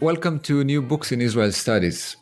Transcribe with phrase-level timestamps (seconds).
[0.00, 2.16] Welcome to New Books in Israel Studies.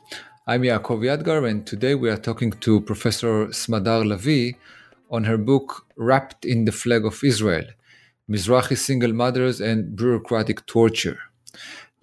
[0.47, 4.57] I'm Yaakov Yadgar, and today we are talking to Professor Smadar Lavie
[5.11, 7.67] on her book Wrapped in the Flag of Israel
[8.31, 11.19] Mizrahi Single Mothers and Bureaucratic Torture.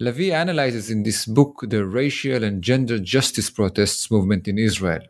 [0.00, 5.02] Lavie analyzes in this book the racial and gender justice protests movement in Israel.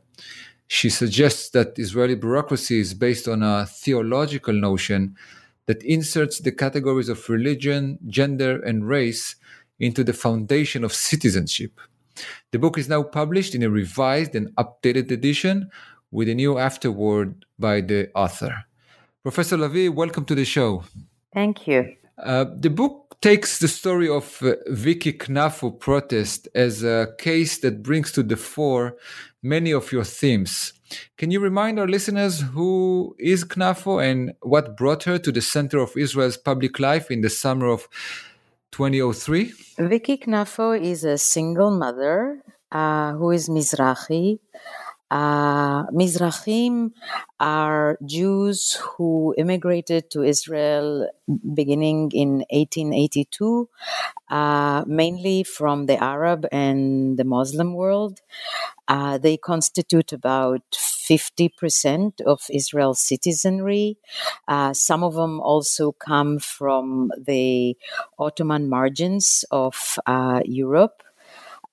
[0.66, 5.14] She suggests that Israeli bureaucracy is based on a theological notion
[5.66, 9.36] that inserts the categories of religion, gender, and race
[9.78, 11.80] into the foundation of citizenship.
[12.52, 15.70] The book is now published in a revised and updated edition
[16.10, 18.64] with a new afterword by the author.
[19.22, 20.84] Professor Lavie, welcome to the show.
[21.32, 21.96] Thank you.
[22.18, 27.82] Uh, the book takes the story of uh, Vicky Knafo protest as a case that
[27.82, 28.96] brings to the fore
[29.42, 30.74] many of your themes.
[31.16, 35.78] Can you remind our listeners who is Knafo and what brought her to the center
[35.78, 37.88] of Israel's public life in the summer of
[38.74, 39.52] 2003?
[39.78, 44.40] Vicky Knafo is a single mother uh, who is Mizrahi.
[45.10, 46.92] Uh, Mizrahim
[47.40, 51.08] are Jews who immigrated to Israel
[51.54, 53.68] beginning in 1882,
[54.30, 58.20] uh, mainly from the Arab and the Muslim world.
[58.88, 63.98] Uh, they constitute about 50% of Israel's citizenry.
[64.48, 67.76] Uh, some of them also come from the
[68.18, 71.02] Ottoman margins of uh, Europe.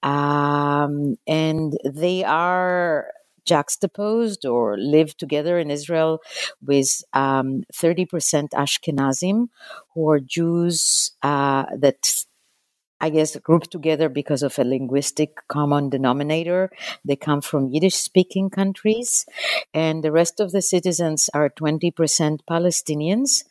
[0.04, 3.12] Um, and they are
[3.45, 6.22] juxtaposed or live together in Israel
[6.62, 9.47] with um, 30% Ashkenazim,
[9.94, 12.25] who are Jews uh, that
[13.03, 16.69] I guess, grouped together because of a linguistic common denominator.
[17.03, 19.25] They come from Yiddish speaking countries,
[19.74, 21.94] and the rest of the citizens are 20%
[22.47, 23.44] Palestinians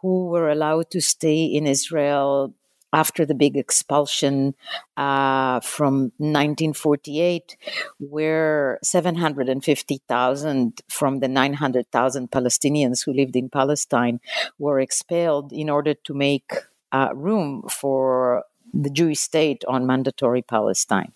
[0.00, 2.54] who were allowed to stay in Israel
[2.92, 4.54] after the big expulsion
[4.96, 7.56] uh, from 1948,
[7.98, 14.20] where 750,000 from the 900,000 Palestinians who lived in Palestine
[14.58, 16.52] were expelled in order to make
[16.92, 21.12] uh, room for the Jewish state on mandatory Palestine.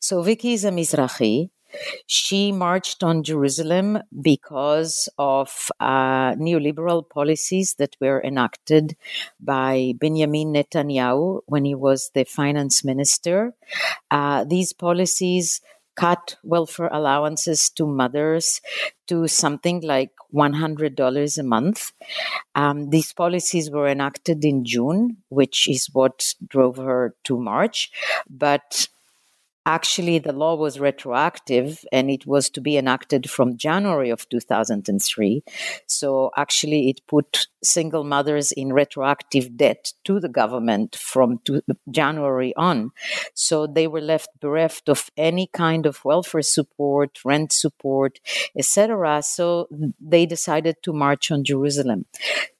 [0.00, 1.50] So Vicky is a Mizrahi.
[2.06, 8.96] She marched on Jerusalem because of uh, neoliberal policies that were enacted
[9.40, 13.54] by Benjamin Netanyahu when he was the finance minister.
[14.10, 15.60] Uh, these policies
[15.96, 18.60] cut welfare allowances to mothers
[19.08, 21.92] to something like $100 a month.
[22.54, 27.90] Um, these policies were enacted in June, which is what drove her to March.
[28.30, 28.88] But
[29.68, 35.42] actually the law was retroactive and it was to be enacted from January of 2003.
[35.86, 41.40] So actually it put single mothers in retroactive debt to the government from
[41.90, 42.92] January on.
[43.34, 48.20] So they were left bereft of any kind of welfare support, rent support,
[48.56, 49.22] etc.
[49.22, 49.68] So
[50.00, 52.06] they decided to march on Jerusalem.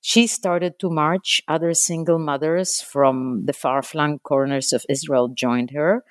[0.01, 1.43] She started to march.
[1.49, 6.03] Other single mothers from the far flung corners of Israel joined her,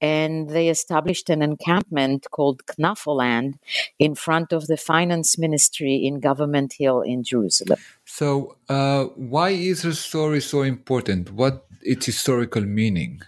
[0.00, 3.54] and they established an encampment called Knafoland
[3.98, 7.78] in front of the finance ministry in Government Hill in Jerusalem.
[8.04, 11.32] So, uh, why is her story so important?
[11.32, 13.22] What its historical meaning?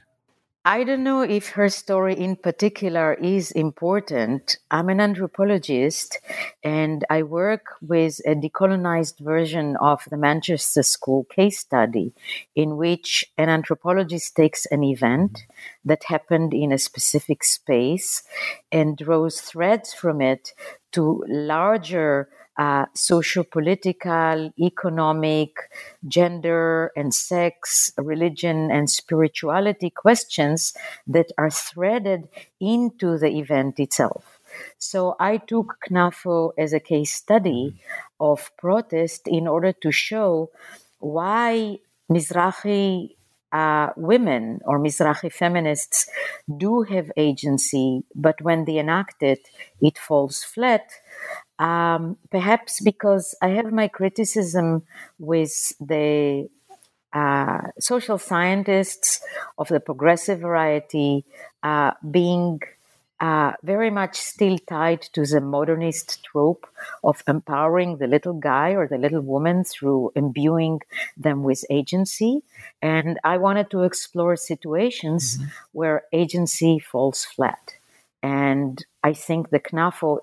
[0.66, 4.56] I don't know if her story in particular is important.
[4.70, 6.18] I'm an anthropologist
[6.62, 12.14] and I work with a decolonized version of the Manchester School case study,
[12.56, 15.44] in which an anthropologist takes an event
[15.84, 18.22] that happened in a specific space
[18.72, 20.54] and draws threads from it
[20.92, 25.56] to larger uh, socio-political, economic,
[26.06, 30.74] gender and sex, religion and spirituality questions
[31.06, 32.28] that are threaded
[32.60, 34.40] into the event itself.
[34.78, 37.74] So I took Knafo as a case study
[38.20, 40.50] of protest in order to show
[41.00, 41.78] why
[42.10, 43.16] Mizrahi
[43.54, 46.08] uh, women or Mizrahi feminists
[46.58, 49.48] do have agency, but when they enact it,
[49.80, 50.90] it falls flat
[51.58, 54.82] um, perhaps because I have my criticism
[55.18, 56.48] with the
[57.12, 59.20] uh, social scientists
[59.56, 61.24] of the progressive variety
[61.62, 62.60] uh, being
[63.20, 66.66] uh, very much still tied to the modernist trope
[67.04, 70.80] of empowering the little guy or the little woman through imbuing
[71.16, 72.42] them with agency.
[72.82, 75.48] And I wanted to explore situations mm-hmm.
[75.72, 77.74] where agency falls flat.
[78.22, 80.18] And I think the KNAFO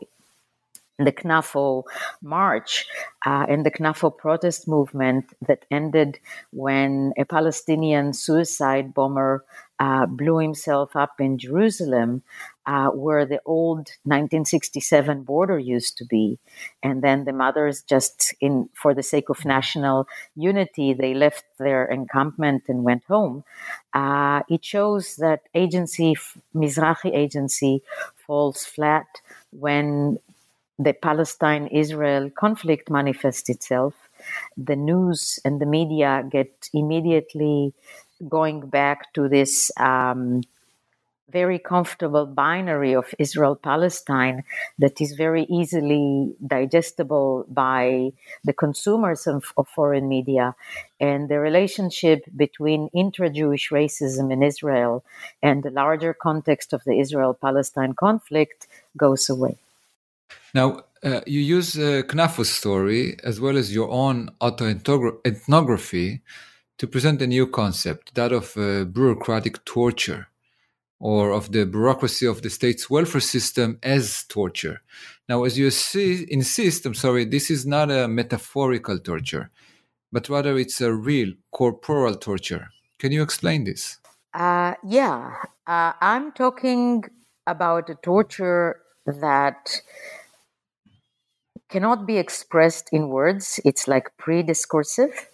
[1.05, 1.83] the KNAFO
[2.21, 2.85] march
[3.25, 6.19] uh, and the KNAFO protest movement that ended
[6.51, 9.43] when a Palestinian suicide bomber
[9.81, 12.21] uh, blew himself up in Jerusalem,
[12.67, 16.37] uh, where the old 1967 border used to be,
[16.83, 21.85] and then the mothers just in for the sake of national unity they left their
[21.85, 23.43] encampment and went home.
[23.91, 26.15] Uh, it shows that agency,
[26.55, 27.81] Mizrahi agency,
[28.27, 29.07] falls flat
[29.49, 30.19] when
[30.83, 33.93] the Palestine Israel conflict manifests itself,
[34.57, 37.73] the news and the media get immediately
[38.27, 40.41] going back to this um,
[41.31, 44.43] very comfortable binary of Israel Palestine
[44.77, 48.11] that is very easily digestible by
[48.43, 50.55] the consumers of, of foreign media.
[50.99, 55.03] And the relationship between intra Jewish racism in Israel
[55.41, 58.67] and the larger context of the Israel Palestine conflict
[58.97, 59.57] goes away.
[60.53, 66.21] Now, uh, you use uh, KNAFO's story as well as your own autoethnography
[66.77, 70.27] to present a new concept, that of uh, bureaucratic torture,
[70.99, 74.81] or of the bureaucracy of the state's welfare system as torture.
[75.27, 79.49] Now, as you see, insist, I'm sorry, this is not a metaphorical torture,
[80.11, 82.69] but rather it's a real corporal torture.
[82.99, 83.97] Can you explain this?
[84.33, 85.35] Uh, yeah,
[85.67, 87.03] uh, I'm talking
[87.47, 89.81] about a torture that
[91.71, 93.59] cannot be expressed in words.
[93.65, 95.29] It's like pre discursive.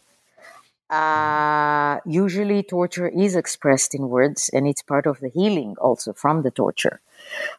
[0.90, 6.44] Uh, usually, torture is expressed in words, and it's part of the healing also from
[6.44, 7.02] the torture.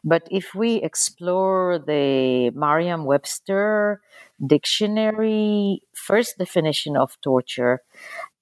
[0.03, 4.01] But if we explore the Merriam Webster
[4.45, 7.81] dictionary first definition of torture,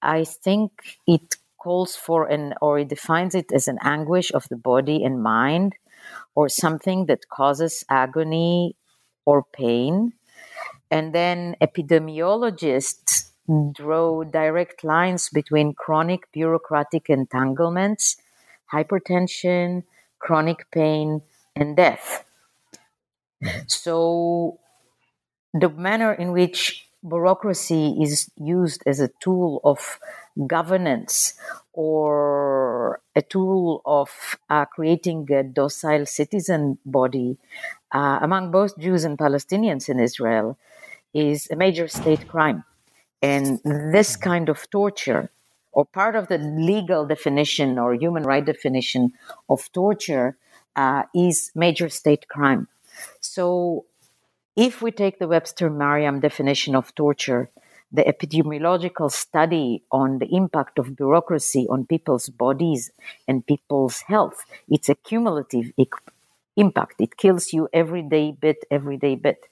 [0.02, 0.72] I think
[1.06, 5.22] it calls for an, or it defines it as an anguish of the body and
[5.22, 5.76] mind,
[6.34, 8.76] or something that causes agony
[9.26, 10.14] or pain
[10.90, 13.30] and then epidemiologists
[13.74, 18.16] draw direct lines between chronic bureaucratic entanglements,
[18.72, 19.84] hypertension,
[20.18, 21.22] chronic pain,
[21.56, 22.24] and death.
[23.66, 24.58] So,
[25.54, 29.98] the manner in which bureaucracy is used as a tool of
[30.46, 31.34] governance
[31.72, 34.10] or a tool of
[34.50, 37.38] uh, creating a docile citizen body
[37.92, 40.58] uh, among both Jews and Palestinians in Israel
[41.18, 42.64] is a major state crime.
[43.22, 45.30] And this kind of torture,
[45.72, 49.12] or part of the legal definition or human right definition
[49.48, 50.36] of torture,
[50.76, 52.68] uh, is major state crime.
[53.20, 53.84] So,
[54.56, 57.50] if we take the Webster Merriam definition of torture,
[57.92, 62.90] the epidemiological study on the impact of bureaucracy on people's bodies
[63.26, 65.72] and people's health, it's a cumulative
[66.58, 67.00] impact.
[67.00, 69.46] It kills you every day bit, every day bit.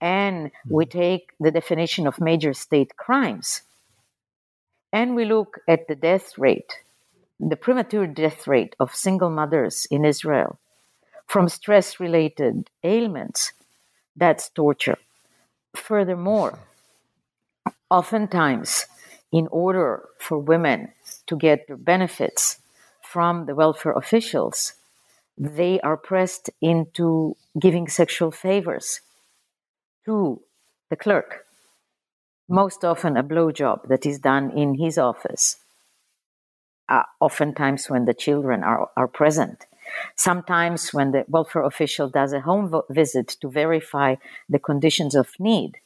[0.00, 0.98] And we mm-hmm.
[0.98, 3.62] take the definition of major state crimes
[4.92, 6.78] and we look at the death rate,
[7.38, 10.58] the premature death rate of single mothers in Israel
[11.26, 13.52] from stress related ailments.
[14.16, 14.98] That's torture.
[15.76, 16.58] Furthermore,
[17.88, 18.86] oftentimes,
[19.30, 20.92] in order for women
[21.28, 22.58] to get their benefits
[23.00, 24.74] from the welfare officials,
[25.40, 29.00] they are pressed into giving sexual favors
[30.04, 30.42] to
[30.90, 31.46] the clerk.
[32.46, 35.56] Most often, a blowjob that is done in his office,
[36.90, 39.64] uh, oftentimes when the children are, are present.
[40.14, 44.16] Sometimes, when the welfare official does a home vo- visit to verify
[44.46, 45.78] the conditions of need,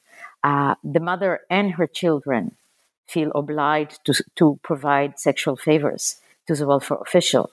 [0.42, 2.56] uh, the mother and her children
[3.06, 6.16] feel obliged to, to provide sexual favors
[6.48, 7.52] to the welfare official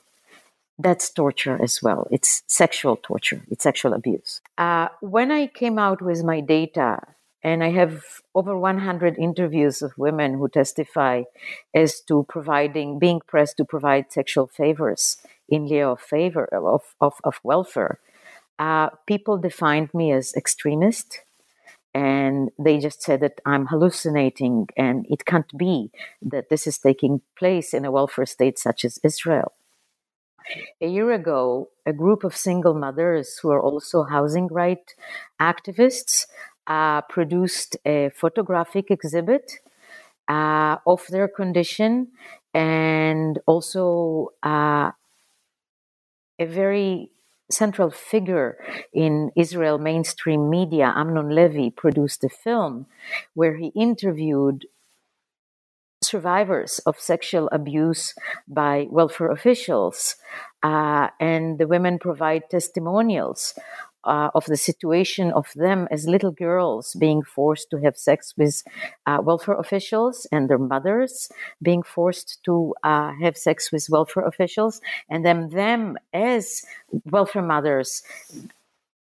[0.83, 2.07] that's torture as well.
[2.11, 4.41] It's sexual torture, it's sexual abuse.
[4.57, 6.99] Uh, when I came out with my data,
[7.43, 8.03] and I have
[8.35, 11.23] over 100 interviews of women who testify
[11.73, 15.17] as to providing, being pressed to provide sexual favors
[15.49, 17.99] in lieu of favor of, of, of welfare.
[18.59, 21.21] Uh, people defined me as extremist,
[21.93, 25.89] and they just said that I'm hallucinating, and it can't be
[26.21, 29.51] that this is taking place in a welfare state such as Israel.
[30.81, 34.93] A year ago, a group of single mothers who are also housing right
[35.39, 36.25] activists
[36.67, 39.59] uh, produced a photographic exhibit
[40.27, 42.07] uh, of their condition
[42.53, 44.91] and also uh,
[46.39, 47.11] a very
[47.49, 48.57] central figure
[48.93, 52.85] in Israel mainstream media, Amnon Levy, produced a film
[53.33, 54.65] where he interviewed
[56.13, 58.13] survivors of sexual abuse
[58.47, 60.15] by welfare officials.
[60.63, 63.55] Uh, and the women provide testimonials
[64.03, 68.63] uh, of the situation of them as little girls being forced to have sex with
[69.05, 71.29] uh, welfare officials and their mothers
[71.61, 76.63] being forced to uh, have sex with welfare officials and then them as
[77.05, 78.01] welfare mothers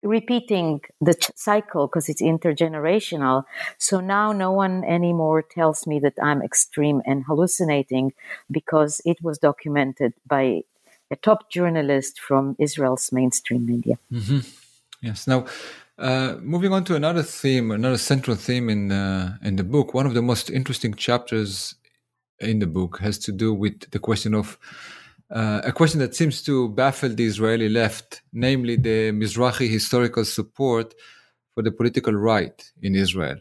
[0.02, 3.44] repeating the cycle because it's intergenerational.
[3.78, 8.12] So now no one anymore tells me that I'm extreme and hallucinating
[8.50, 10.62] because it was documented by
[11.10, 13.98] a top journalist from Israel's mainstream media.
[14.12, 14.40] Mm-hmm.
[15.02, 15.26] Yes.
[15.26, 15.46] Now,
[15.98, 19.92] uh, moving on to another theme, another central theme in uh, in the book.
[19.92, 21.74] One of the most interesting chapters
[22.38, 24.58] in the book has to do with the question of
[25.30, 30.94] uh, a question that seems to baffle the Israeli left, namely the Mizrahi historical support
[31.54, 33.36] for the political right in Israel.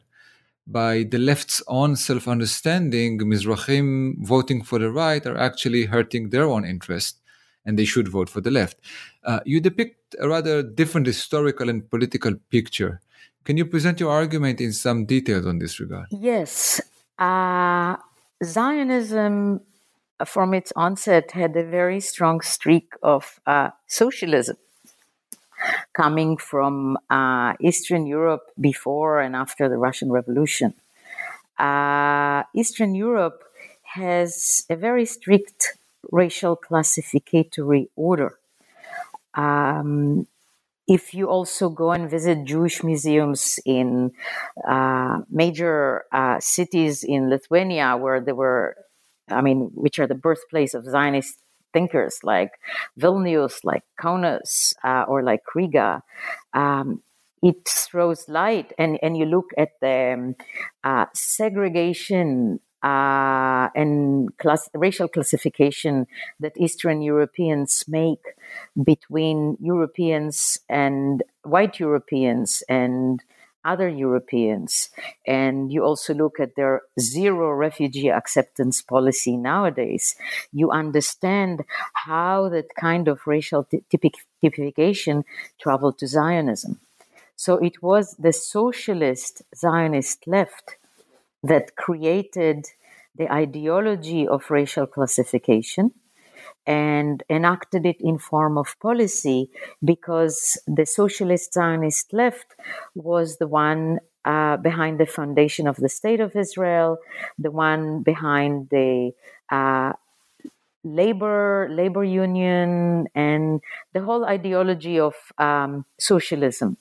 [0.68, 6.44] By the left's own self understanding, Mizrahim voting for the right are actually hurting their
[6.44, 7.20] own interest
[7.66, 8.78] and they should vote for the left.
[9.24, 13.02] Uh, you depict a rather different historical and political picture.
[13.46, 16.06] Can you present your argument in some details on this regard?
[16.12, 16.82] Yes.
[17.18, 17.96] Uh,
[18.44, 19.62] Zionism,
[20.26, 24.58] from its onset, had a very strong streak of uh, socialism
[25.94, 30.74] coming from uh, Eastern Europe before and after the Russian Revolution.
[31.58, 33.44] Uh, Eastern Europe
[33.84, 35.78] has a very strict
[36.12, 38.40] racial classificatory order.
[39.34, 40.28] Um,
[40.88, 44.12] if you also go and visit Jewish museums in
[44.68, 48.76] uh, major uh, cities in Lithuania, where there were,
[49.30, 51.42] I mean, which are the birthplace of Zionist
[51.74, 52.52] thinkers like
[53.00, 56.02] Vilnius, like Kaunas, uh, or like Riga,
[56.54, 57.02] um,
[57.42, 58.74] it throws light.
[58.78, 60.36] And, and you look at the um,
[60.84, 66.08] uh, segregation uh, and class, racial classification
[66.40, 68.24] that Eastern Europeans make
[68.84, 73.22] between Europeans and white Europeans and
[73.66, 74.90] other Europeans.
[75.28, 80.16] And you also look at their zero refugee acceptance policy nowadays.
[80.52, 81.64] You understand
[82.06, 85.24] how that kind of racial typification
[85.60, 86.80] traveled to Zionism.
[87.36, 90.76] So it was the socialist Zionist left
[91.44, 92.68] that created
[93.16, 95.92] the ideology of racial classification
[96.66, 99.50] and enacted it in form of policy
[99.84, 102.56] because the socialist Zionist left
[102.96, 106.98] was the one uh, behind the foundation of the state of Israel,
[107.40, 109.12] the one behind the
[109.50, 109.94] uh,
[110.84, 113.62] labor labor union and
[113.94, 116.78] the whole ideology of um, socialism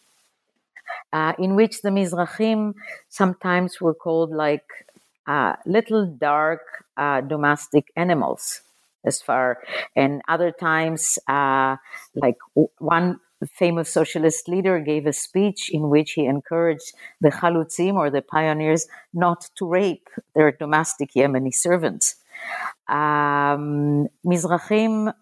[1.12, 2.74] uh, in which the Mizrahim
[3.08, 4.66] sometimes were called like
[5.26, 6.60] uh, little dark
[6.96, 8.62] uh, domestic animals,
[9.08, 9.46] as far,
[9.96, 11.76] and other times, uh,
[12.14, 12.38] like
[12.78, 18.22] one famous socialist leader gave a speech in which he encouraged the chalutzim or the
[18.22, 22.16] pioneers not to rape their domestic Yemeni servants.
[22.88, 25.12] Um, Mizrahim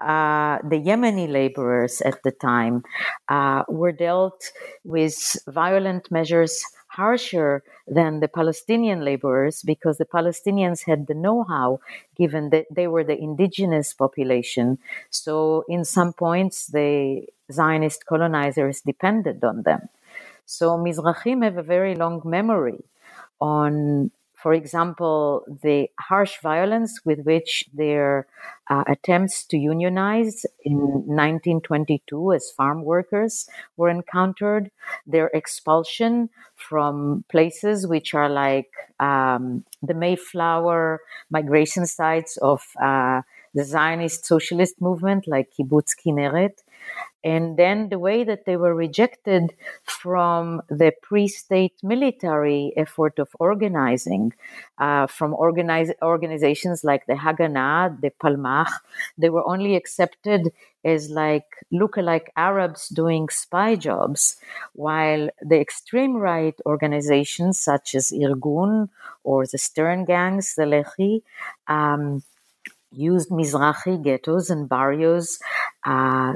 [0.00, 2.84] uh, the Yemeni laborers at the time
[3.28, 4.52] uh, were dealt
[4.84, 6.62] with violent measures
[6.98, 11.80] harsher than the Palestinian laborers because the Palestinians had the know how,
[12.16, 14.78] given that they were the indigenous population.
[15.10, 19.82] So, in some points, the Zionist colonizers depended on them.
[20.46, 22.80] So, Mizrahim have a very long memory
[23.40, 28.28] on for example, the harsh violence with which their
[28.70, 34.70] uh, attempts to unionize in 1922 as farm workers were encountered,
[35.06, 43.22] their expulsion from places which are like um, the Mayflower migration sites of uh,
[43.54, 46.62] the Zionist socialist movement, like Kibbutz Kinneret,
[47.24, 49.52] and then the way that they were rejected
[49.84, 54.32] from the pre-state military effort of organizing,
[54.78, 58.70] uh, from organize, organizations like the Haganah, the Palmach,
[59.16, 60.52] they were only accepted
[60.84, 64.36] as like look-alike Arabs doing spy jobs,
[64.74, 68.88] while the extreme right organizations such as Irgun
[69.24, 71.22] or the Stern gangs, the Lehi,
[71.66, 72.22] um,
[72.92, 75.38] used Mizrahi ghettos and barrios
[75.84, 76.34] uh,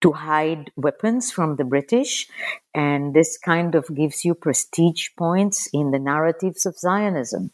[0.00, 2.28] to hide weapons from the British.
[2.74, 7.52] And this kind of gives you prestige points in the narratives of Zionism.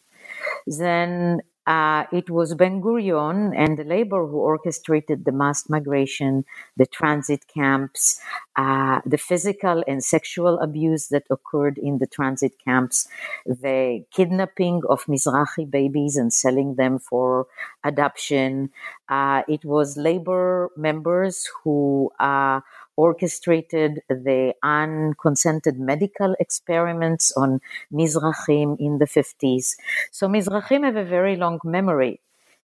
[0.65, 6.45] then uh, it was Ben Gurion and the labor who orchestrated the mass migration,
[6.77, 8.19] the transit camps,
[8.55, 13.07] uh, the physical and sexual abuse that occurred in the transit camps,
[13.45, 17.47] the kidnapping of Mizrahi babies and selling them for
[17.83, 18.69] adoption.
[19.09, 22.61] Uh, it was labor members who uh,
[22.97, 27.59] orchestrated the unconsented medical experiments on
[27.91, 29.75] Mizrahim in the 50s.
[30.11, 32.21] So Mizrahim have a very long memory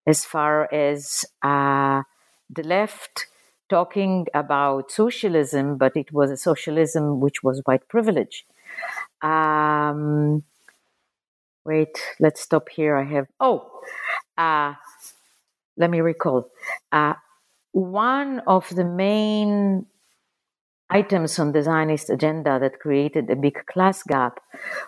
[0.05, 2.03] as far as uh,
[2.49, 3.27] the left
[3.69, 8.45] talking about socialism, but it was a socialism which was white privilege.
[9.21, 10.43] Um,
[11.65, 12.95] wait, let's stop here.
[12.95, 13.69] I have, oh,
[14.37, 14.73] uh,
[15.77, 16.49] let me recall.
[16.91, 17.13] Uh,
[17.71, 19.85] one of the main
[20.89, 24.39] items on the Zionist agenda that created a big class gap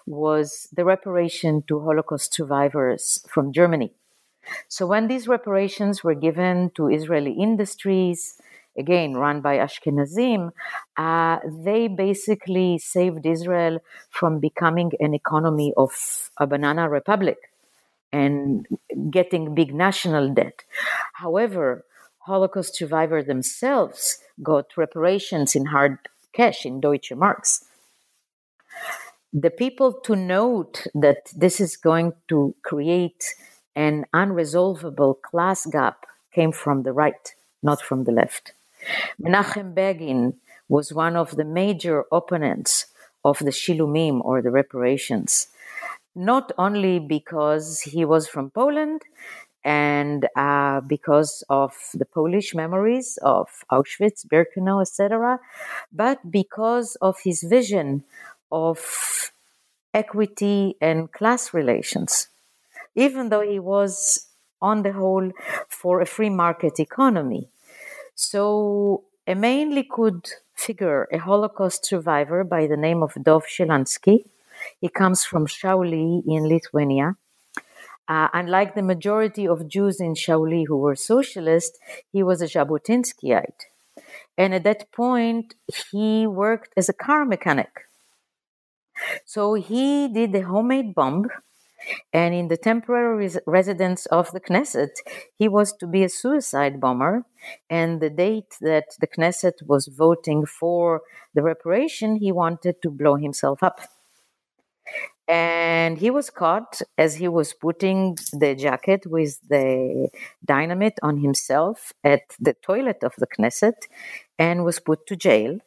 [0.06, 3.94] was the reparation to Holocaust survivors from Germany.
[4.68, 8.36] So when these reparations were given to Israeli industries,
[8.78, 10.52] again run by Ashkenazim,
[10.98, 13.80] uh, they basically saved Israel
[14.10, 17.38] from becoming an economy of a banana republic
[18.12, 18.68] and
[19.10, 20.64] getting big national debt.
[21.14, 21.86] However,
[22.20, 25.98] Holocaust survivors themselves got reparations in hard
[26.34, 27.66] cash, in Deutsche Marks.
[29.34, 33.24] The people to note that this is going to create
[33.76, 37.34] an unresolvable class gap came from the right,
[37.64, 38.54] not from the left.
[39.22, 40.36] Menachem Begin
[40.68, 42.88] was one of the major opponents
[43.24, 45.48] of the Shilumim or the reparations,
[46.16, 49.04] not only because he was from Poland
[49.64, 55.40] and uh, because of the Polish memories of Auschwitz, Birkenau, etc.,
[55.92, 58.04] but because of his vision
[58.52, 59.32] of
[59.94, 62.30] equity and class relations.
[62.96, 64.28] Even though he was,
[64.62, 65.32] on the whole,
[65.68, 67.50] for a free market economy.
[68.16, 74.26] So, a main Likud figure, a Holocaust survivor by the name of Dov Shilansky,
[74.80, 77.16] he comes from Shauli in Lithuania
[78.12, 81.80] uh, unlike the majority of Jews in Shauli who were socialist,
[82.12, 83.62] he was a Jabotinskyite.
[84.38, 85.56] And at that point,
[85.92, 87.72] he worked as a car mechanic.
[89.26, 91.30] So he did the homemade bomb,
[92.12, 94.96] and in the temporary res- residence of the Knesset,
[95.40, 97.24] he was to be a suicide bomber.
[97.70, 101.02] And the date that the Knesset was voting for
[101.34, 103.80] the reparation, he wanted to blow himself up
[105.32, 110.10] and he was caught as he was putting the jacket with the
[110.44, 113.88] dynamite on himself at the toilet of the Knesset
[114.38, 115.60] and was put to jail.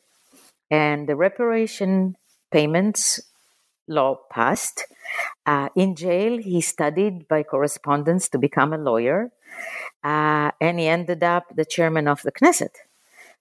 [0.70, 2.16] And the reparation
[2.53, 3.20] payments
[3.88, 4.85] law passed.
[5.46, 9.31] Uh, in jail, he studied by correspondence to become a lawyer,
[10.03, 12.74] uh, and he ended up the chairman of the Knesset.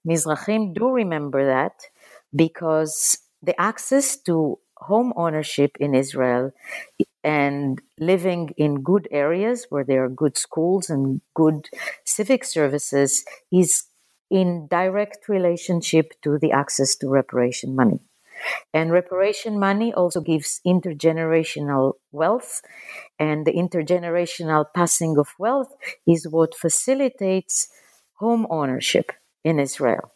[0.07, 1.73] Mizrahim do remember that
[2.33, 6.51] because the access to home ownership in Israel
[7.23, 11.69] and living in good areas where there are good schools and good
[12.05, 13.85] civic services is
[14.29, 17.99] in direct relationship to the access to reparation money.
[18.73, 22.61] And reparation money also gives intergenerational wealth,
[23.19, 25.73] and the intergenerational passing of wealth
[26.05, 27.67] is what facilitates
[28.15, 29.11] home ownership
[29.43, 30.12] in Israel.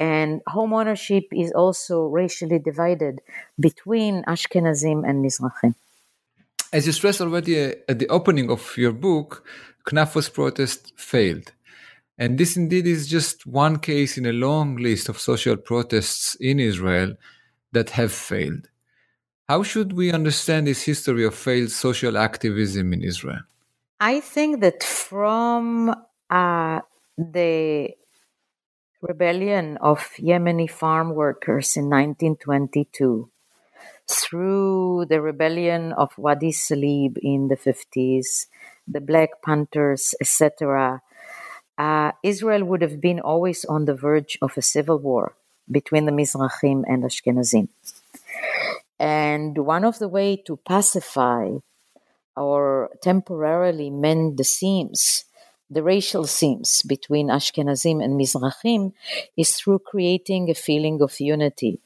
[0.00, 3.20] And home ownership is also racially divided
[3.58, 5.74] between Ashkenazim and Mizrahim.
[6.72, 9.44] As you stressed already uh, at the opening of your book,
[9.86, 11.52] Knafos protest failed.
[12.18, 16.60] And this indeed is just one case in a long list of social protests in
[16.60, 17.14] Israel
[17.72, 18.68] that have failed.
[19.48, 23.40] How should we understand this history of failed social activism in Israel?
[24.00, 25.94] I think that from
[26.28, 26.80] uh,
[27.16, 27.90] the
[29.00, 33.30] rebellion of Yemeni farm workers in 1922
[34.08, 38.46] through the rebellion of Wadi Salib in the 50s,
[38.86, 41.02] the Black Panthers, etc.,
[41.76, 45.36] uh, Israel would have been always on the verge of a civil war
[45.70, 47.68] between the Mizrahim and Ashkenazim.
[48.98, 51.50] And one of the way to pacify
[52.36, 55.24] or temporarily mend the seams
[55.70, 58.92] the racial seams between Ashkenazim and Mizrahim
[59.36, 61.80] is through creating a feeling of unity.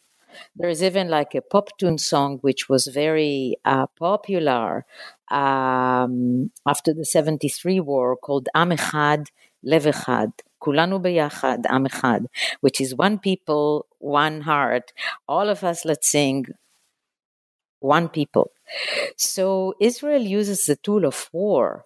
[0.56, 4.86] There is even like a pop tune song which was very uh, popular
[5.30, 9.26] um, after the 73 war called Am Echad
[9.62, 10.32] Lev Echad.
[10.62, 12.26] Kulanu Echad,
[12.60, 14.92] which is one people, one heart.
[15.28, 16.46] All of us, let's sing
[17.80, 18.52] one people.
[19.16, 21.84] So Israel uses the tool of war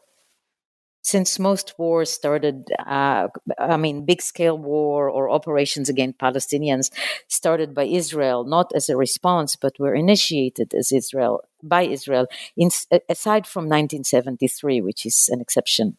[1.07, 6.91] since most wars started, uh, I mean, big scale war or operations against Palestinians
[7.29, 12.71] started by Israel, not as a response, but were initiated as Israel by Israel, in,
[13.09, 15.97] aside from 1973, which is an exception.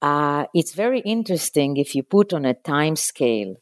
[0.00, 3.56] Uh, it's very interesting if you put on a time scale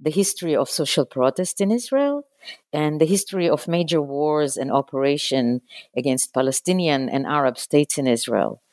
[0.00, 2.26] the history of social protest in Israel
[2.72, 5.60] and the history of major wars and operation
[5.96, 8.63] against Palestinian and Arab states in Israel.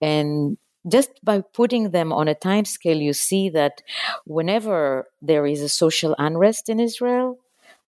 [0.00, 0.56] And
[0.88, 3.82] just by putting them on a time scale, you see that
[4.24, 7.38] whenever there is a social unrest in Israel,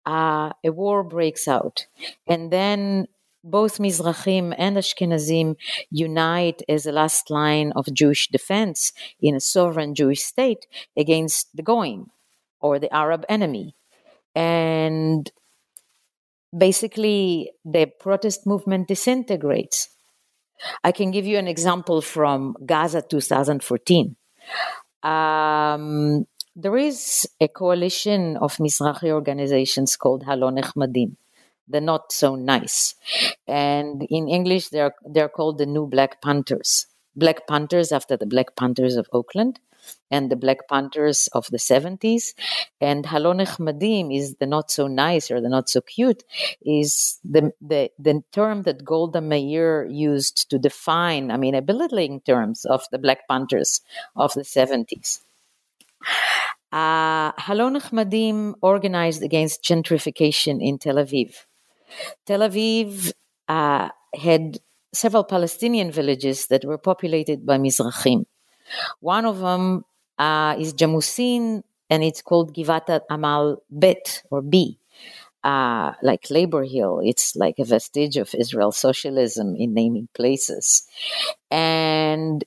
[0.07, 1.87] uh, a war breaks out.
[2.27, 3.07] And then
[3.43, 5.57] both Mizrahim and Ashkenazim
[5.91, 11.63] unite as a last line of Jewish defense in a sovereign Jewish state against the
[11.63, 12.11] Goyim
[12.61, 13.75] or the Arab enemy.
[14.35, 15.31] And
[16.57, 19.89] basically, the protest movement disintegrates.
[20.85, 24.17] I can give you an example from Gaza 2014.
[25.03, 31.17] Um, there is a coalition of Mizrahi organizations called Halo Nechmadim,
[31.69, 32.95] the not so nice.
[33.47, 36.87] And in English, they're, they're called the New Black Panthers.
[37.17, 39.61] Black Panthers after the Black Panthers of Oakland
[40.11, 42.35] and the Black Panthers of the 70s.
[42.81, 46.25] And Halo Nechmadim is the not so nice or the not so cute,
[46.63, 52.21] is the, the, the term that Golda Meir used to define, I mean, a belittling
[52.21, 53.81] terms of the Black Panthers
[54.17, 55.21] of the 70s.
[56.73, 61.35] Uh, Halo Nechmadim organized against gentrification in Tel Aviv.
[62.27, 63.13] Tel Aviv
[63.49, 64.59] uh, had
[64.93, 68.25] several Palestinian villages that were populated by Mizrahim.
[69.01, 69.85] One of them
[70.19, 74.79] uh, is Jamusin, and it's called Givat Amal Bet or B.
[75.43, 80.87] Uh, like Labor Hill, it's like a vestige of Israel socialism in naming places.
[81.51, 82.45] And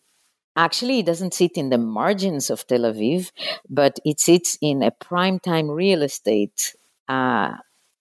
[0.56, 3.32] actually, it doesn't sit in the margins of Tel Aviv,
[3.68, 6.76] but it sits in a prime-time real estate
[7.10, 7.54] uh,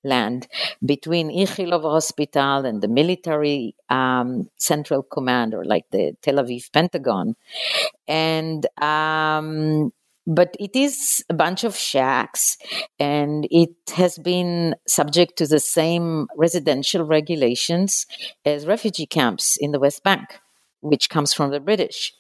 [0.04, 0.48] land
[0.84, 7.34] between Ichilov Hospital and the military um, central command, or like the Tel Aviv Pentagon.
[8.08, 9.92] And um,
[10.26, 12.56] but it is a bunch of shacks
[12.98, 18.06] and it has been subject to the same residential regulations
[18.44, 20.40] as refugee camps in the West Bank,
[20.80, 22.14] which comes from the British.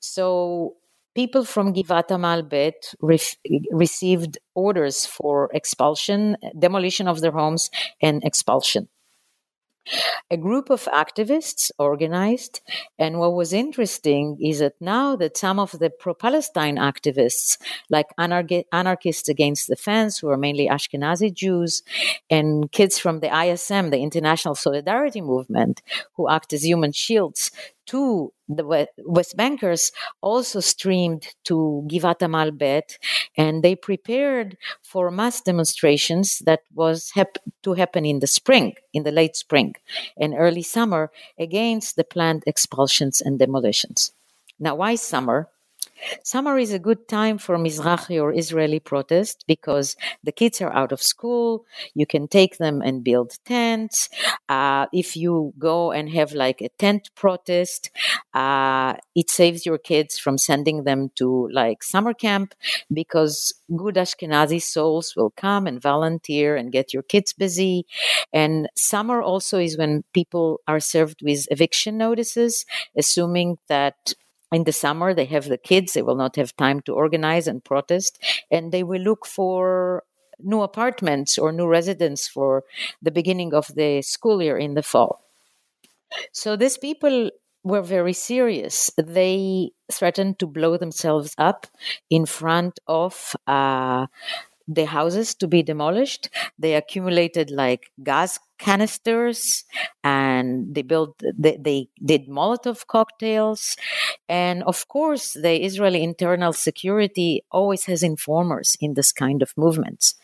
[0.00, 0.74] So
[1.14, 8.88] people from Givat Amal Bet received orders for expulsion, demolition of their homes, and expulsion.
[10.30, 12.62] A group of activists organized,
[12.98, 17.58] and what was interesting is that now that some of the pro Palestine activists,
[17.90, 21.82] like anarchists against the fence, who are mainly Ashkenazi Jews,
[22.30, 25.82] and kids from the ISM, the International Solidarity Movement,
[26.14, 27.50] who act as human shields
[27.86, 32.98] to the West Bankers also streamed to Givat Amal Bet,
[33.36, 39.02] and they prepared for mass demonstrations that was hap- to happen in the spring, in
[39.02, 39.74] the late spring
[40.18, 44.12] and early summer, against the planned expulsions and demolitions.
[44.58, 45.48] Now, why summer?
[46.22, 50.92] Summer is a good time for Mizrahi or Israeli protest because the kids are out
[50.92, 51.64] of school.
[51.94, 54.08] You can take them and build tents.
[54.48, 57.90] Uh, if you go and have like a tent protest,
[58.34, 62.54] uh, it saves your kids from sending them to like summer camp
[62.92, 67.86] because good Ashkenazi souls will come and volunteer and get your kids busy.
[68.32, 72.64] And summer also is when people are served with eviction notices,
[72.96, 74.14] assuming that
[74.54, 77.64] in the summer they have the kids they will not have time to organize and
[77.64, 78.18] protest
[78.50, 80.02] and they will look for
[80.40, 82.64] new apartments or new residents for
[83.02, 85.20] the beginning of the school year in the fall
[86.32, 87.30] so these people
[87.62, 88.90] were very serious.
[88.98, 91.66] They threatened to blow themselves up
[92.10, 94.06] in front of uh,
[94.66, 96.28] the houses to be demolished.
[96.58, 99.64] They accumulated like gas canisters
[100.02, 103.76] and they built they, they, did molotov cocktails
[104.28, 110.14] and of course the israeli internal security always has informers in this kind of movements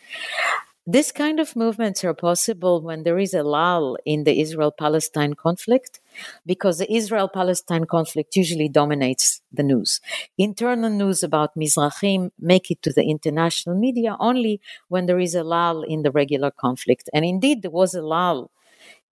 [0.91, 5.35] this kind of movements are possible when there is a lull in the Israel Palestine
[5.35, 6.01] conflict,
[6.45, 10.01] because the Israel Palestine conflict usually dominates the news.
[10.37, 15.43] Internal news about Mizrahim make it to the international media only when there is a
[15.43, 17.09] lull in the regular conflict.
[17.13, 18.51] And indeed, there was a lull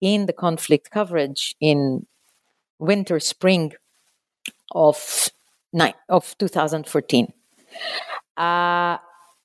[0.01, 2.05] in the conflict coverage in
[2.77, 3.73] winter, spring
[4.71, 5.29] of,
[6.09, 7.33] of 2014.
[8.35, 8.97] Uh,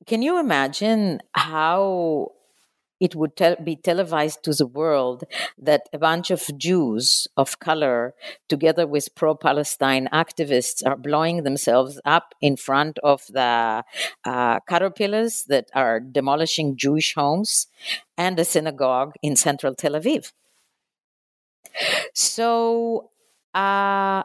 [0.07, 2.33] can you imagine how
[3.01, 5.25] it would te- be televised to the world
[5.59, 8.15] that a bunch of Jews of color,
[8.49, 13.85] together with pro Palestine activists, are blowing themselves up in front of the
[14.25, 17.67] uh, caterpillars that are demolishing Jewish homes
[18.17, 20.33] and a synagogue in central Tel Aviv.
[22.15, 23.11] So,
[23.55, 24.23] uh,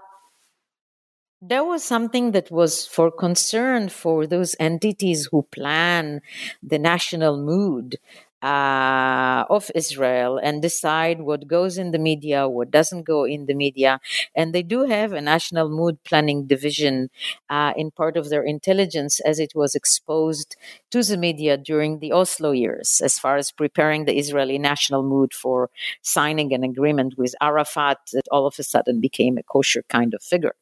[1.41, 6.21] there was something that was for concern for those entities who plan
[6.61, 7.97] the national mood
[8.41, 13.53] uh, of Israel and decide what goes in the media, what doesn't go in the
[13.53, 13.99] media.
[14.35, 17.09] And they do have a national mood planning division
[17.49, 20.55] uh, in part of their intelligence as it was exposed
[20.91, 25.33] to the media during the Oslo years, as far as preparing the Israeli national mood
[25.33, 25.69] for
[26.01, 30.21] signing an agreement with Arafat that all of a sudden became a kosher kind of
[30.23, 30.55] figure.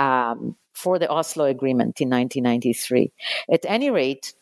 [0.00, 3.12] Um, for the Oslo Agreement in 1993.
[3.52, 4.32] At any rate,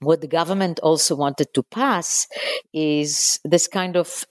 [0.00, 2.26] what the government also wanted to pass
[2.72, 4.24] is this kind of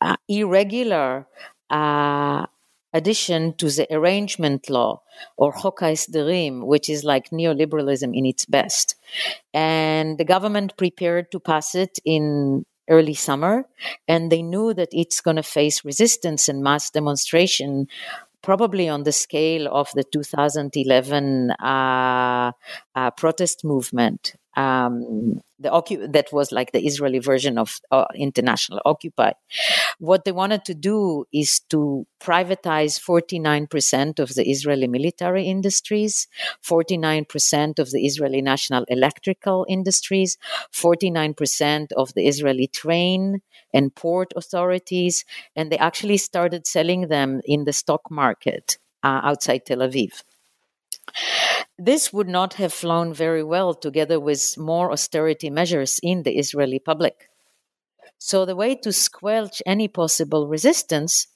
[0.00, 1.26] uh, irregular
[1.70, 2.46] uh,
[2.92, 5.02] addition to the arrangement law
[5.36, 8.96] or Chok HaHesderim, which is like neoliberalism in its best.
[9.54, 13.66] And the government prepared to pass it in early summer,
[14.08, 17.86] and they knew that it's going to face resistance and mass demonstration
[18.42, 22.52] probably on the scale of the 2011 uh,
[22.94, 28.80] uh, protest movement um, the occu- that was like the Israeli version of uh, international
[28.84, 29.32] occupy.
[29.98, 36.26] What they wanted to do is to privatize 49% of the Israeli military industries,
[36.66, 40.38] 49% of the Israeli national electrical industries,
[40.74, 43.40] 49% of the Israeli train
[43.72, 49.64] and port authorities, and they actually started selling them in the stock market uh, outside
[49.66, 50.22] Tel Aviv.
[51.78, 56.78] This would not have flown very well together with more austerity measures in the Israeli
[56.78, 57.30] public.
[58.18, 61.26] So, the way to squelch any possible resistance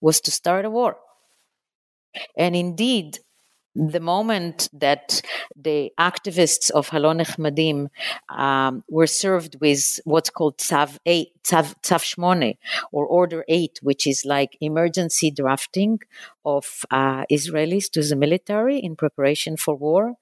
[0.00, 0.98] was to start a war.
[2.36, 3.18] And indeed,
[3.74, 5.20] the moment that
[5.56, 7.88] the activists of Halo Nechmadim
[8.28, 12.58] um, were served with what's called Tzav 8, Tzav, Tzav 8,
[12.92, 16.00] or Order 8, which is like emergency drafting
[16.44, 20.14] of uh, Israelis to the military in preparation for war,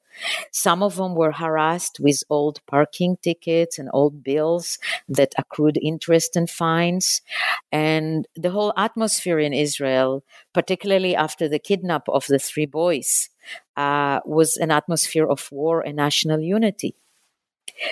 [0.51, 6.37] some of them were harassed with old parking tickets and old bills that accrued interest
[6.37, 7.23] and fines.
[7.71, 13.31] And the whole atmosphere in Israel, particularly after the kidnap of the three boys,
[13.77, 16.95] uh, was an atmosphere of war and national unity.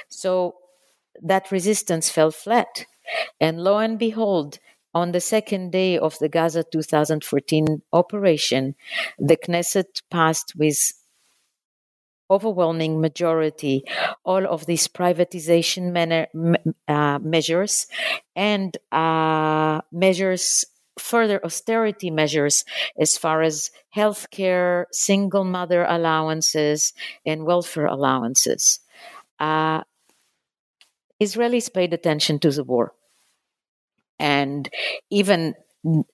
[0.08, 0.56] So
[1.22, 2.86] that resistance fell flat.
[3.40, 4.58] And lo and behold,
[4.94, 8.74] on the second day of the Gaza 2014 operation,
[9.18, 10.92] the Knesset passed with
[12.30, 13.84] overwhelming majority
[14.24, 16.26] all of these privatization manner,
[16.88, 17.86] uh, measures
[18.36, 20.64] and uh, measures
[20.98, 22.64] further austerity measures
[22.98, 26.92] as far as healthcare, single mother allowances,
[27.24, 28.80] and welfare allowances.
[29.38, 29.82] Uh,
[31.20, 32.92] Israelis paid attention to the war.
[34.18, 34.68] And
[35.10, 35.54] even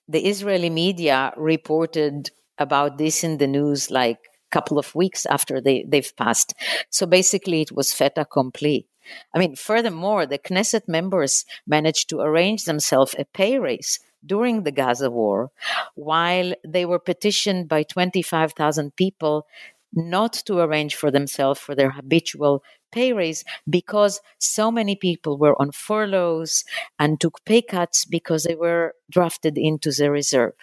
[0.07, 4.19] the Israeli media reported about this in the news like
[4.51, 6.53] couple of weeks after they, they've passed.
[6.89, 8.87] So basically, it was fait accompli.
[9.33, 14.71] I mean, furthermore, the Knesset members managed to arrange themselves a pay raise during the
[14.71, 15.51] Gaza war,
[15.95, 19.47] while they were petitioned by 25,000 people
[19.93, 25.59] not to arrange for themselves for their habitual pay raise because so many people were
[25.61, 26.63] on furloughs
[26.99, 30.53] and took pay cuts because they were drafted into the reserve.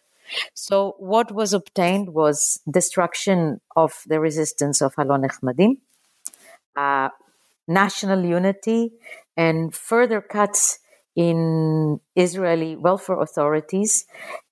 [0.54, 5.78] So what was obtained was destruction of the resistance of Halo Nechmadim,
[6.76, 7.10] uh,
[7.66, 8.92] national unity,
[9.36, 10.78] and further cuts
[11.16, 14.04] in Israeli welfare authorities,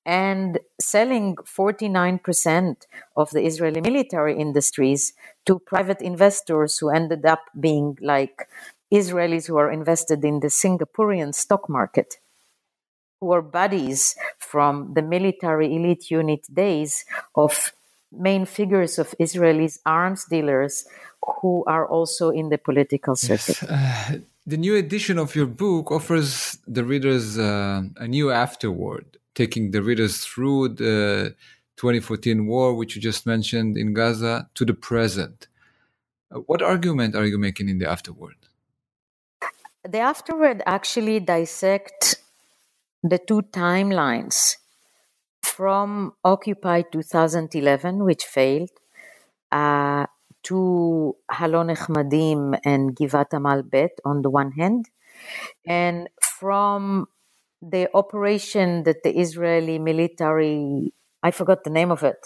[0.07, 2.77] and selling 49%
[3.17, 5.13] of the Israeli military industries
[5.47, 8.49] to private investors who ended up being like
[8.93, 12.19] Israelis who are invested in the Singaporean stock market
[13.23, 17.05] who are buddies from the military elite unit days
[17.37, 17.73] of
[18.11, 20.85] main figures of Israelis arms dealers
[21.41, 23.59] who are also in the political circuit.
[23.63, 23.71] Yes.
[24.13, 24.19] Uh,
[24.55, 29.07] the new edition of your book offers the readers uh, a new afterword,
[29.37, 31.37] taking the readers through the
[31.77, 35.47] 2014 war, which you just mentioned in Gaza, to the present.
[36.33, 38.35] Uh, what argument are you making in the afterword?
[39.89, 42.17] The afterword actually dissect
[43.03, 44.57] the two timelines
[45.43, 48.71] from Occupy 2011, which failed,
[49.53, 50.07] uh,
[50.45, 54.87] to Halo Nechmadim and Givat Amal Bet on the one hand,
[55.67, 57.07] And from
[57.63, 62.19] the operation that the Israeli military, I forgot the name of it,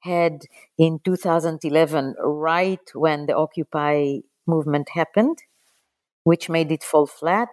[0.00, 0.42] had
[0.78, 5.38] in 2011, right when the Occupy movement happened,
[6.24, 7.48] which made it fall flat,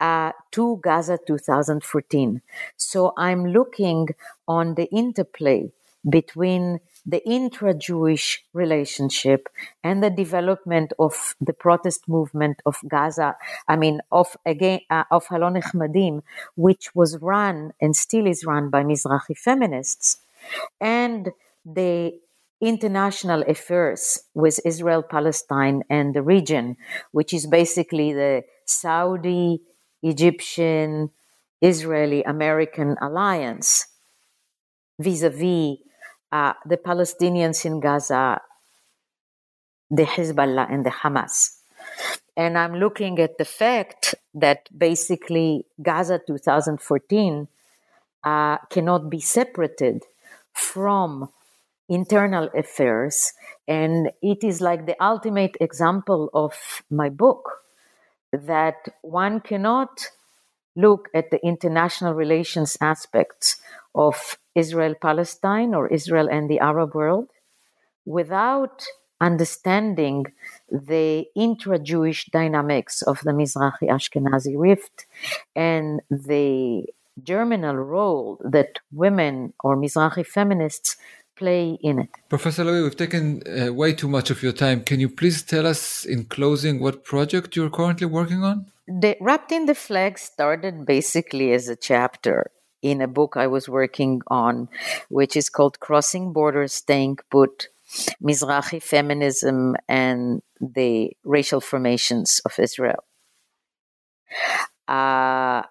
[0.00, 2.42] uh, to Gaza 2014.
[2.76, 4.08] So I'm looking
[4.46, 5.72] on the interplay
[6.08, 9.48] between the intra-Jewish relationship
[9.82, 15.26] and the development of the protest movement of Gaza, I mean, of again uh, of
[15.26, 16.22] Halon
[16.54, 20.18] which was run and still is run by Mizrahi feminists,
[20.80, 21.30] and
[21.64, 22.20] the
[22.60, 26.76] international affairs with Israel, Palestine, and the region,
[27.12, 29.60] which is basically the Saudi,
[30.02, 31.10] Egyptian,
[31.60, 33.86] Israeli American alliance
[34.98, 35.78] vis a vis
[36.30, 38.40] the Palestinians in Gaza,
[39.90, 41.58] the Hezbollah, and the Hamas.
[42.36, 47.48] And I'm looking at the fact that basically Gaza 2014
[48.24, 50.04] uh, cannot be separated
[50.52, 51.30] from
[51.88, 53.32] internal affairs.
[53.66, 57.50] And it is like the ultimate example of my book
[58.32, 60.08] that one cannot
[60.76, 63.60] look at the international relations aspects
[63.94, 67.28] of Israel Palestine or Israel and the Arab world
[68.04, 68.86] without
[69.20, 70.26] understanding
[70.70, 75.06] the intra Jewish dynamics of the Mizrahi Ashkenazi rift
[75.56, 76.84] and the
[77.22, 80.96] germinal role that women or Mizrahi feminists
[81.38, 82.10] play in it.
[82.28, 84.82] Professor Lavie, we've taken uh, way too much of your time.
[84.82, 88.66] Can you please tell us in closing what project you're currently working on?
[88.86, 92.50] The Wrapped in the Flag started basically as a chapter
[92.82, 94.68] in a book I was working on,
[95.08, 97.68] which is called Crossing Borders, Staying Put
[98.22, 103.04] Mizrahi Feminism and the Racial Formations of Israel.
[104.86, 105.62] Uh,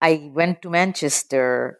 [0.00, 1.78] I went to Manchester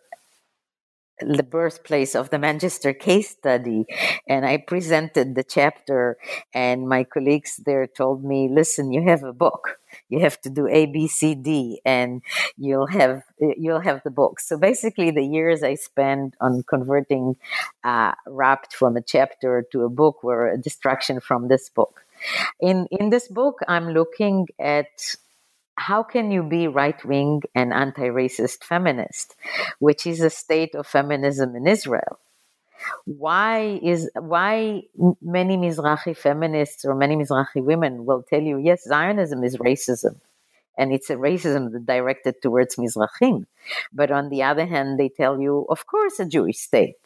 [1.27, 3.87] the birthplace of the Manchester case study.
[4.27, 6.17] And I presented the chapter,
[6.55, 9.79] and my colleagues there told me, listen, you have a book.
[10.09, 12.23] You have to do A, B, C, D, and
[12.57, 14.41] you'll have you'll have the book.
[14.41, 17.37] So basically, the years I spent on converting
[17.85, 18.13] uh,
[18.71, 22.05] from a chapter to a book were a distraction from this book.
[22.61, 25.17] In in this book, I'm looking at
[25.89, 29.35] how can you be right wing and anti racist feminist,
[29.79, 32.19] which is a state of feminism in Israel?
[33.05, 34.83] Why is why
[35.21, 40.15] many Mizrahi feminists or many Mizrahi women will tell you, yes, Zionism is racism,
[40.79, 43.47] and it's a racism that directed towards Mizrahim.
[43.93, 46.97] But on the other hand, they tell you, of course, a Jewish state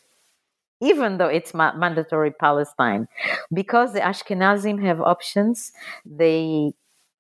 [0.81, 3.09] even though it's ma- mandatory Palestine.
[3.53, 5.73] Because the Ashkenazim have options,
[6.05, 6.75] they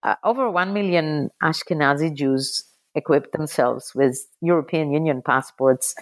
[0.07, 2.62] uh, over 1 million Ashkenazi Jews
[2.95, 5.95] equipped themselves with European Union passports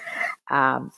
[0.50, 0.92] um,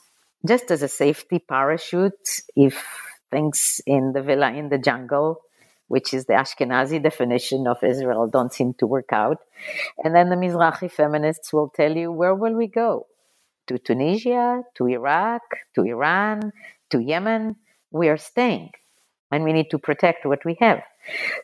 [0.46, 2.84] just as a safety parachute if
[3.30, 5.40] things in the villa in the jungle,
[5.88, 9.38] which is the Ashkenazi definition of Israel, don't seem to work out.
[10.02, 13.06] And then the Mizrahi feminists will tell you, where will we go?
[13.68, 15.42] To Tunisia, to Iraq,
[15.74, 16.52] to Iran,
[16.90, 17.56] to Yemen?
[17.90, 18.70] We are staying
[19.30, 20.82] and we need to protect what we have.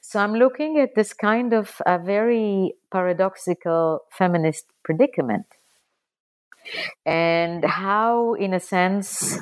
[0.01, 5.47] So I'm looking at this kind of a very paradoxical feminist predicament
[7.05, 9.39] and how, in a sense,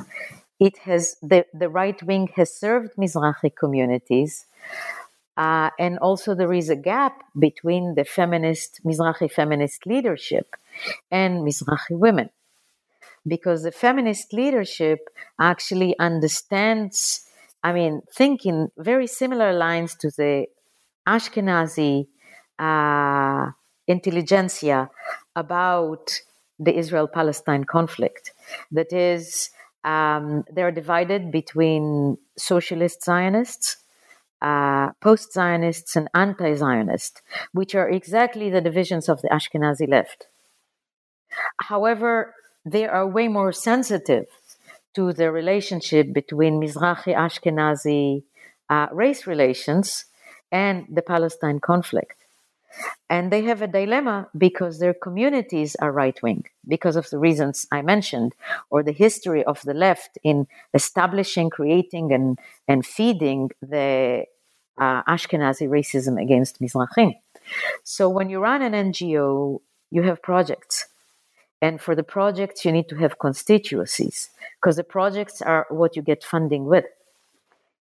[0.59, 4.47] it has the, the right wing has served Mizrahi communities.
[5.37, 10.57] Uh, and also, there is a gap between the feminist, Mizrahi feminist leadership
[11.11, 12.31] and Mizrahi women.
[13.27, 17.27] Because the feminist leadership actually understands
[17.63, 20.47] I mean, think in very similar lines to the
[21.07, 22.07] Ashkenazi
[22.59, 23.51] uh,
[23.87, 24.91] intelligentsia
[25.37, 26.21] about
[26.59, 28.33] the Israel Palestine conflict.
[28.71, 29.51] That is,
[29.85, 33.79] um, they're divided between socialist Zionists,
[34.43, 37.21] uh, post Zionists, and anti Zionists,
[37.53, 40.27] which are exactly the divisions of the Ashkenazi left.
[41.59, 44.27] However, they are way more sensitive
[44.95, 48.23] to the relationship between Mizrahi Ashkenazi
[48.69, 50.07] uh, race relations
[50.51, 52.17] and the Palestine conflict.
[53.09, 57.67] And they have a dilemma because their communities are right wing, because of the reasons
[57.73, 58.35] I mentioned,
[58.71, 62.39] or the history of the left in establishing, creating, and,
[62.69, 64.27] and feeding the
[64.79, 67.17] uh, Ashkenazi racism against Mizrahim.
[67.83, 69.61] So when you run an NGO,
[69.91, 70.87] you have projects.
[71.61, 74.31] And for the projects, you need to have constituencies
[74.61, 76.85] because the projects are what you get funding with.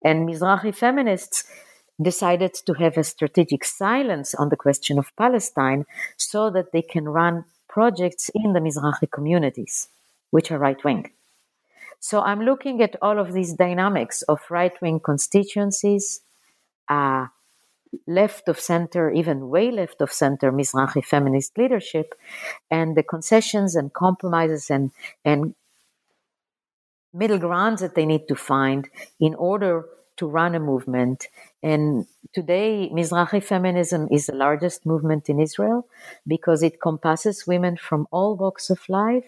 [0.04, 1.46] And Mizrahi feminists
[2.02, 5.86] decided to have a strategic silence on the question of Palestine
[6.18, 9.88] so that they can run projects in the Mizrahi communities,
[10.32, 11.12] which are right wing.
[12.00, 16.22] So I'm looking at all of these dynamics of right wing constituencies,
[16.90, 17.28] uh,
[18.08, 22.16] left of center, even way left of center Mizrahi feminist leadership,
[22.70, 24.92] and the concessions and compromises and,
[25.24, 25.56] and
[27.14, 28.89] middle grounds that they need to find
[29.20, 29.86] in order
[30.18, 31.28] to run a movement.
[31.61, 35.88] And today, Mizrahi feminism is the largest movement in Israel
[36.28, 39.26] because it compasses women from all walks of life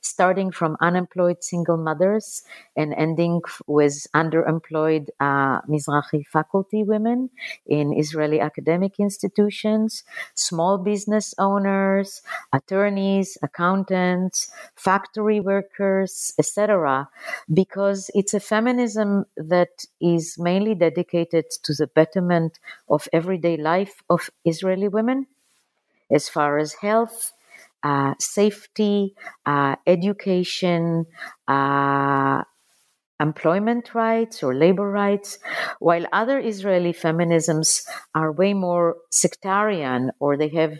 [0.00, 2.42] starting from unemployed single mothers
[2.76, 7.30] and ending with underemployed uh, Mizrahi faculty women
[7.66, 12.22] in Israeli academic institutions, small business owners,
[12.52, 17.08] attorneys, accountants, factory workers, etc.,
[17.52, 22.58] because it's a feminism that is mainly dedicated to the betterment
[22.88, 25.26] of everyday life of Israeli women
[26.10, 27.32] as far as health,
[27.86, 29.14] uh, safety,
[29.52, 31.06] uh, education,
[31.46, 32.42] uh,
[33.20, 35.38] employment rights or labor rights,
[35.78, 40.74] while other Israeli feminisms are way more sectarian or they have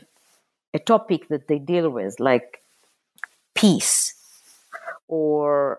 [0.75, 2.49] a topic that they deal with, like
[3.55, 4.15] peace
[5.09, 5.79] or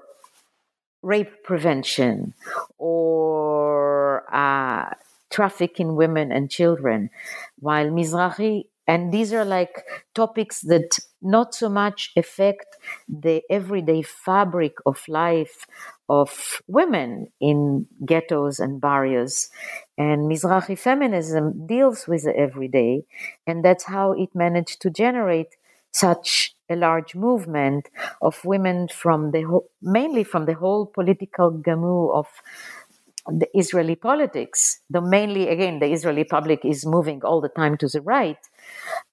[1.01, 2.33] rape prevention
[2.77, 4.89] or uh,
[5.29, 7.09] trafficking women and children,
[7.59, 9.83] while Mizrahi and these are like
[10.15, 15.65] topics that not so much affect the everyday fabric of life
[16.09, 19.49] of women in ghettos and barrios.
[19.97, 23.03] And Mizrahi feminism deals with the everyday,
[23.45, 25.55] and that's how it managed to generate
[25.91, 27.89] such a large movement
[28.21, 32.27] of women from the mainly from the whole political gamu of
[33.27, 37.87] the Israeli politics, though mainly, again, the Israeli public is moving all the time to
[37.87, 38.37] the right,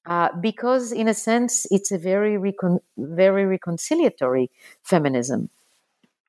[0.06, 4.48] uh, because in a sense, it's a very, recon- very reconciliatory
[4.82, 5.50] feminism.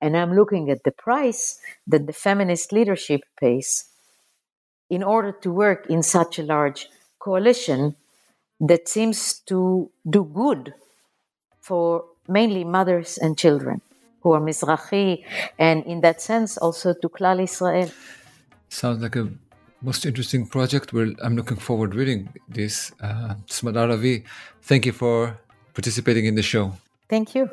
[0.01, 3.85] And I'm looking at the price that the feminist leadership pays
[4.89, 7.95] in order to work in such a large coalition
[8.59, 10.73] that seems to do good
[11.59, 13.81] for mainly mothers and children
[14.25, 15.23] who are Mizrahi,
[15.59, 17.89] and in that sense also to Klal Israel.
[18.69, 19.29] Sounds like a
[19.81, 20.93] most interesting project.
[20.93, 22.91] Well, I'm looking forward to reading this.
[22.99, 24.23] Uh, Smadar Lavie,
[24.63, 25.37] thank you for
[25.75, 26.73] participating in the show.
[27.07, 27.51] Thank you.